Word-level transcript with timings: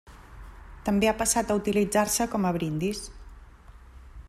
També 0.87 1.09
ha 1.09 1.13
passat 1.19 1.51
a 1.55 1.59
utilitzar-se 1.61 2.27
com 2.33 2.49
a 2.49 2.55
brindis. 2.57 3.05